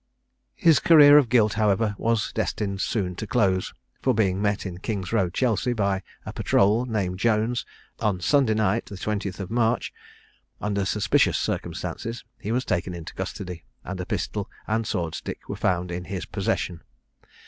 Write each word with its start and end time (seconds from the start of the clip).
His 0.55 0.79
career 0.79 1.19
of 1.19 1.29
guilt, 1.29 1.53
however, 1.53 1.93
was 1.99 2.31
destined 2.33 2.81
soon 2.81 3.13
to 3.17 3.27
close; 3.27 3.71
for 4.01 4.15
being 4.15 4.41
met 4.41 4.65
in 4.65 4.79
King's 4.79 5.13
road, 5.13 5.31
Chelsea, 5.31 5.73
by 5.73 6.01
a 6.25 6.33
patrole 6.33 6.85
named 6.87 7.19
Jones, 7.19 7.67
on 7.99 8.19
Sunday 8.19 8.55
night, 8.55 8.87
the 8.87 8.95
20th 8.95 9.39
of 9.39 9.51
March, 9.51 9.93
under 10.59 10.85
suspicious 10.85 11.37
circumstances, 11.37 12.23
he 12.39 12.51
was 12.51 12.65
taken 12.65 12.95
into 12.95 13.13
custody, 13.13 13.63
and 13.83 13.99
a 14.01 14.05
pistol 14.07 14.49
and 14.65 14.87
sword 14.87 15.13
stick 15.13 15.47
were 15.47 15.55
found 15.55 15.91
in 15.91 16.05
his 16.05 16.25
possession. 16.25 16.81